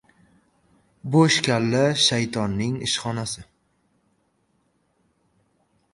[1.15, 3.47] Boʻsh kalla– shaytonning ishxonasi.